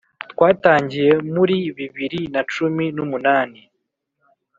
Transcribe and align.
Twatangiye 0.31 1.11
muri 1.33 1.57
bibiri 1.77 2.21
na 2.33 2.41
cumi 2.53 2.85
n’umunani, 2.95 3.61